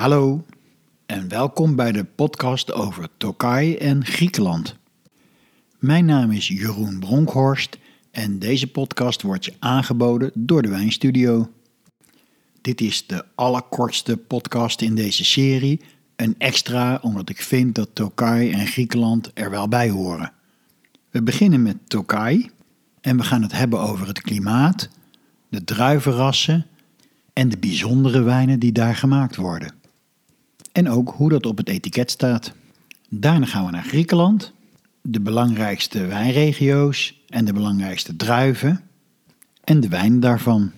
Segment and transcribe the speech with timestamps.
[0.00, 0.44] Hallo
[1.06, 4.76] en welkom bij de podcast over Tokai en Griekenland.
[5.78, 7.78] Mijn naam is Jeroen Bronkhorst
[8.10, 11.50] en deze podcast wordt je aangeboden door de Wijnstudio.
[12.60, 15.80] Dit is de allerkortste podcast in deze serie,
[16.16, 20.32] een extra omdat ik vind dat Tokai en Griekenland er wel bij horen.
[21.10, 22.50] We beginnen met Tokai
[23.00, 24.88] en we gaan het hebben over het klimaat,
[25.48, 26.66] de druivenrassen
[27.32, 29.78] en de bijzondere wijnen die daar gemaakt worden.
[30.80, 32.52] En ook hoe dat op het etiket staat.
[33.08, 34.52] Daarna gaan we naar Griekenland,
[35.02, 38.80] de belangrijkste wijnregio's en de belangrijkste druiven
[39.64, 40.70] en de wijnen daarvan.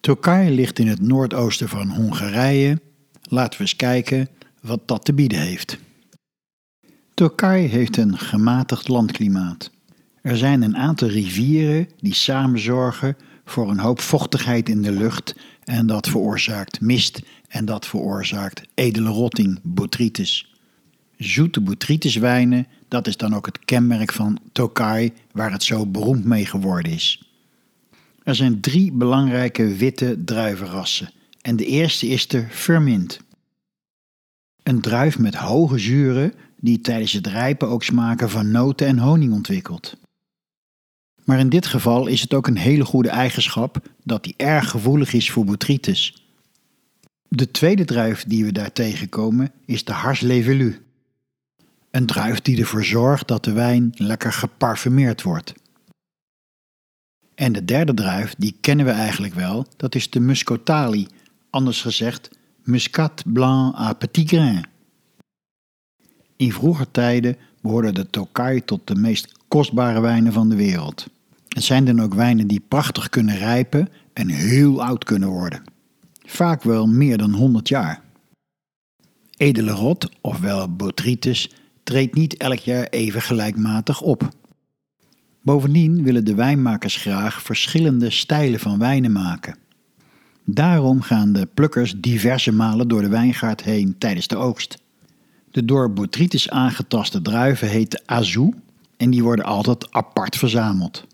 [0.00, 2.80] Turkije ligt in het noordoosten van Hongarije.
[3.22, 4.28] Laten we eens kijken
[4.60, 5.78] wat dat te bieden heeft.
[7.14, 9.70] Turkije heeft een gematigd landklimaat.
[10.22, 15.34] Er zijn een aantal rivieren die samen zorgen voor een hoop vochtigheid in de lucht
[15.68, 20.54] en dat veroorzaakt mist en dat veroorzaakt edele rotting, botrytis.
[21.16, 26.46] Zoete botrytiswijnen, dat is dan ook het kenmerk van Tokai, waar het zo beroemd mee
[26.46, 27.22] geworden is.
[28.22, 33.20] Er zijn drie belangrijke witte druivenrassen en de eerste is de Fermint.
[34.62, 39.32] Een druif met hoge zuren die tijdens het rijpen ook smaken van noten en honing
[39.32, 39.96] ontwikkelt.
[41.28, 45.12] Maar in dit geval is het ook een hele goede eigenschap dat hij erg gevoelig
[45.12, 46.26] is voor botrytis.
[47.28, 50.86] De tweede druif die we daar tegenkomen is de Hars Levelu.
[51.90, 55.54] Een druif die ervoor zorgt dat de wijn lekker geparfumeerd wordt.
[57.34, 61.06] En de derde druif, die kennen we eigenlijk wel, dat is de Muscotali,
[61.50, 62.30] anders gezegd
[62.62, 64.66] Muscat Blanc à Petit Grain.
[66.36, 71.06] In vroeger tijden behoorde de Tokai tot de meest kostbare wijnen van de wereld.
[71.58, 75.62] Het zijn dan ook wijnen die prachtig kunnen rijpen en heel oud kunnen worden.
[76.24, 78.02] Vaak wel meer dan 100 jaar.
[79.36, 81.50] Edele rot, ofwel botrytis,
[81.82, 84.28] treedt niet elk jaar even gelijkmatig op.
[85.42, 89.56] Bovendien willen de wijnmakers graag verschillende stijlen van wijnen maken.
[90.44, 94.82] Daarom gaan de plukkers diverse malen door de wijngaard heen tijdens de oogst.
[95.50, 98.54] De door botrytis aangetaste druiven heten azou
[98.96, 101.06] en die worden altijd apart verzameld.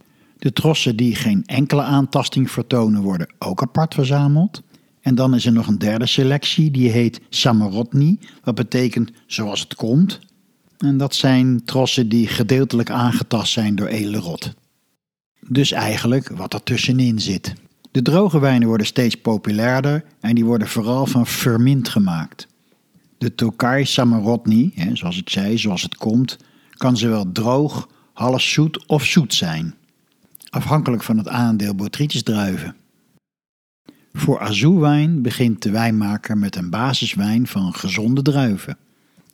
[0.44, 4.62] De trossen die geen enkele aantasting vertonen worden ook apart verzameld.
[5.00, 9.74] En dan is er nog een derde selectie, die heet Samarotni, wat betekent zoals het
[9.74, 10.20] komt.
[10.78, 14.54] En dat zijn trossen die gedeeltelijk aangetast zijn door edele rot.
[15.48, 17.54] Dus eigenlijk wat er tussenin zit.
[17.90, 22.46] De droge wijnen worden steeds populairder en die worden vooral van ferment gemaakt.
[23.18, 26.36] De Tokai Samarotni, zoals ik zei, zoals het komt,
[26.70, 29.74] kan zowel droog, half zoet of zoet zijn
[30.54, 32.74] afhankelijk van het aandeel botrytisdruiven.
[34.12, 38.76] Voor azoewijn begint de wijnmaker met een basiswijn van gezonde druiven.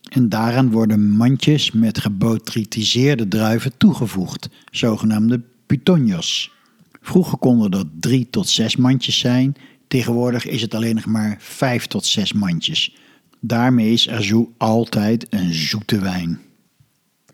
[0.08, 6.52] En daaraan worden mandjes met gebotritiseerde druiven toegevoegd, zogenaamde putonjas.
[7.00, 9.56] Vroeger konden dat drie tot zes mandjes zijn,
[9.88, 12.96] tegenwoordig is het alleen nog maar vijf tot zes mandjes.
[13.40, 16.40] Daarmee is azou altijd een zoete wijn.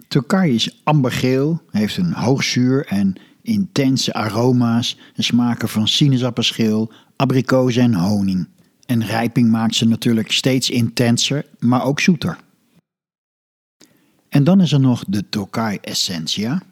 [0.08, 7.82] Tokai is ambergeel, heeft een hoog zuur en intense aroma's en smaken van sinaasappelschil, abrikozen
[7.82, 8.48] en honing.
[8.86, 12.38] En rijping maakt ze natuurlijk steeds intenser, maar ook zoeter.
[14.28, 16.62] En dan is er nog de Tokai Essentia,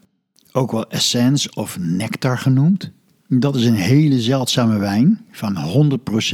[0.53, 2.91] ook wel essence of nectar genoemd.
[3.29, 5.57] Dat is een hele zeldzame wijn van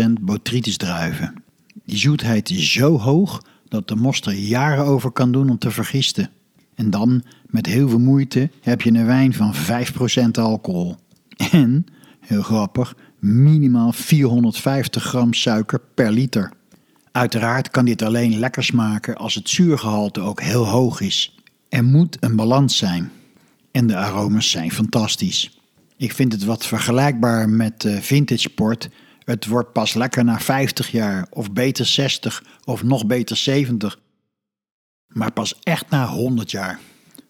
[0.08, 1.42] 100% botrytis druiven.
[1.84, 6.30] Die zoetheid is zo hoog dat de moster jaren over kan doen om te vergisten.
[6.80, 10.96] En dan, met heel veel moeite, heb je een wijn van 5% alcohol.
[11.50, 11.86] En,
[12.20, 16.52] heel grappig, minimaal 450 gram suiker per liter.
[17.12, 21.38] Uiteraard kan dit alleen lekker smaken als het zuurgehalte ook heel hoog is.
[21.68, 23.10] Er moet een balans zijn.
[23.70, 25.60] En de aromas zijn fantastisch.
[25.96, 28.88] Ik vind het wat vergelijkbaar met vintage port.
[29.24, 33.98] Het wordt pas lekker na 50 jaar, of beter 60, of nog beter 70
[35.12, 36.78] maar pas echt na 100 jaar.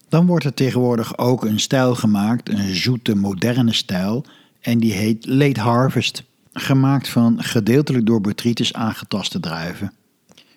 [0.09, 4.25] Dan wordt er tegenwoordig ook een stijl gemaakt, een zoete moderne stijl,
[4.59, 6.23] en die heet Late Harvest,
[6.53, 9.93] gemaakt van gedeeltelijk door botrytis aangetaste druiven.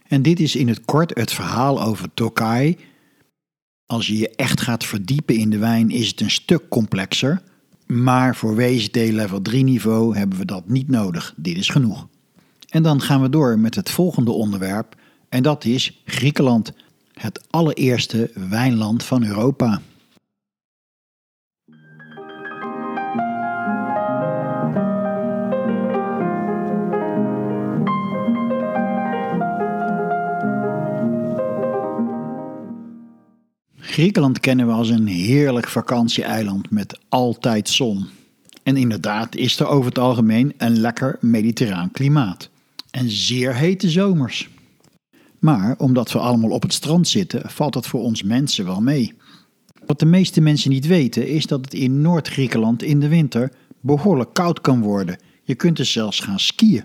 [0.07, 2.77] En dit is in het kort het verhaal over Tokai.
[3.87, 7.43] Als je je echt gaat verdiepen in de wijn is het een stuk complexer,
[7.87, 11.35] maar voor WSD level 3 niveau hebben we dat niet nodig.
[11.37, 12.09] Dit is genoeg.
[12.69, 14.97] En dan gaan we door met het volgende onderwerp
[15.29, 16.73] en dat is Griekenland
[17.15, 19.81] het allereerste wijnland van Europa.
[33.95, 38.07] Griekenland kennen we als een heerlijk vakantieeiland met altijd zon.
[38.63, 42.51] En inderdaad is er over het algemeen een lekker mediterraan klimaat.
[42.91, 44.49] En zeer hete zomers.
[45.45, 49.13] Maar omdat we allemaal op het strand zitten, valt dat voor ons mensen wel mee.
[49.87, 54.35] Wat de meeste mensen niet weten is dat het in Noord-Griekenland in de winter behoorlijk
[54.35, 55.19] koud kan worden.
[55.43, 56.85] Je kunt er zelfs gaan skiën.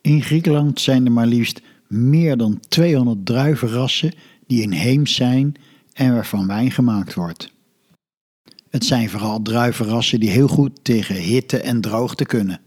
[0.00, 4.14] In Griekenland zijn er maar liefst meer dan 200 druivenrassen
[4.46, 5.54] die inheems zijn
[5.92, 7.52] en waarvan wijn gemaakt wordt.
[8.70, 12.60] Het zijn vooral druivenrassen die heel goed tegen hitte en droogte kunnen.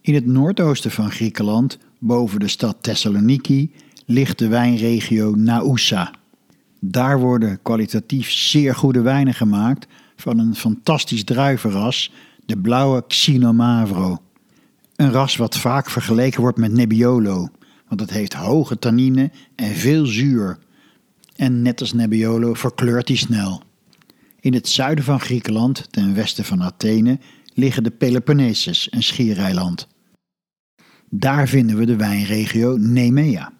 [0.00, 3.72] In het noordoosten van Griekenland, boven de stad Thessaloniki,
[4.06, 6.10] ligt de wijnregio Naoussa.
[6.80, 9.86] Daar worden kwalitatief zeer goede wijnen gemaakt
[10.16, 12.12] van een fantastisch druivenras,
[12.46, 14.18] de blauwe Xinomavro.
[14.96, 17.48] Een ras wat vaak vergeleken wordt met Nebbiolo,
[17.88, 20.58] want het heeft hoge tannine en veel zuur.
[21.36, 23.62] En net als Nebbiolo verkleurt hij snel.
[24.40, 27.18] In het zuiden van Griekenland, ten westen van Athene,
[27.54, 29.88] liggen de Peloponnesus, een schiereiland.
[31.12, 33.52] Daar vinden we de wijnregio Nemea,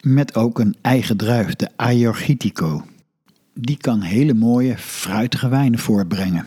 [0.00, 2.84] met ook een eigen druif, de Aeorgitico.
[3.54, 6.46] Die kan hele mooie, fruitige wijnen voortbrengen.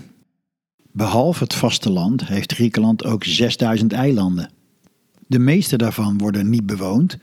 [0.91, 4.49] Behalve het vasteland heeft Griekenland ook 6000 eilanden.
[5.27, 7.17] De meeste daarvan worden niet bewoond,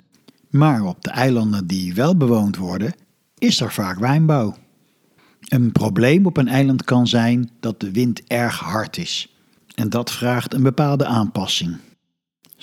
[0.51, 2.95] maar op de eilanden die wel bewoond worden,
[3.39, 4.57] is er vaak wijnbouw.
[5.41, 9.37] Een probleem op een eiland kan zijn dat de wind erg hard is.
[9.75, 11.77] En dat vraagt een bepaalde aanpassing.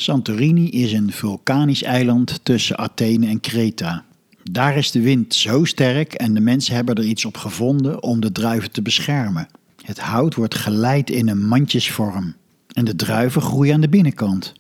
[0.01, 4.05] Santorini is een vulkanisch eiland tussen Athene en Kreta.
[4.51, 8.19] Daar is de wind zo sterk en de mensen hebben er iets op gevonden om
[8.19, 9.47] de druiven te beschermen.
[9.85, 12.35] Het hout wordt geleid in een mandjesvorm
[12.73, 14.53] en de druiven groeien aan de binnenkant.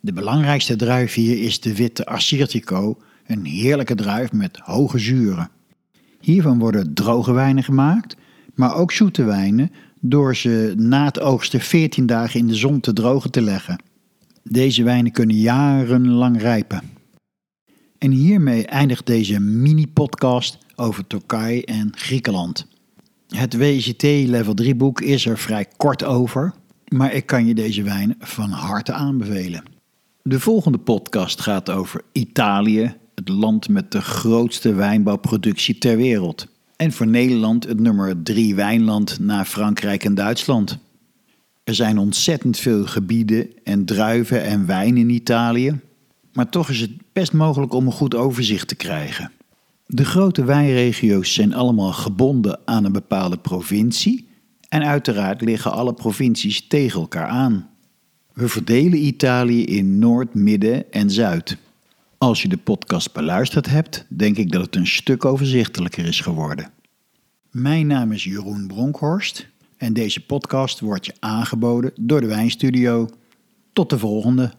[0.00, 5.50] De belangrijkste druif hier is de witte Assyrtiko, een heerlijke druif met hoge zuren.
[6.20, 8.16] Hiervan worden droge wijnen gemaakt,
[8.54, 9.70] maar ook zoete wijnen
[10.00, 13.94] door ze na het oogsten 14 dagen in de zon te drogen te leggen.
[14.50, 16.82] Deze wijnen kunnen jarenlang rijpen.
[17.98, 22.66] En hiermee eindigt deze mini-podcast over Turkije en Griekenland.
[23.28, 26.54] Het WCT Level 3 boek is er vrij kort over,
[26.88, 29.62] maar ik kan je deze wijn van harte aanbevelen.
[30.22, 36.46] De volgende podcast gaat over Italië, het land met de grootste wijnbouwproductie ter wereld.
[36.76, 40.78] En voor Nederland het nummer 3 wijnland na Frankrijk en Duitsland.
[41.66, 45.80] Er zijn ontzettend veel gebieden en druiven en wijn in Italië,
[46.32, 49.32] maar toch is het best mogelijk om een goed overzicht te krijgen.
[49.86, 54.28] De grote wijnregio's zijn allemaal gebonden aan een bepaalde provincie
[54.68, 57.68] en uiteraard liggen alle provincies tegen elkaar aan.
[58.32, 61.56] We verdelen Italië in Noord, Midden en Zuid.
[62.18, 66.70] Als je de podcast beluisterd hebt, denk ik dat het een stuk overzichtelijker is geworden.
[67.50, 73.08] Mijn naam is Jeroen Bronkhorst en deze podcast wordt je aangeboden door de Wijnstudio.
[73.72, 74.52] Tot de volgende.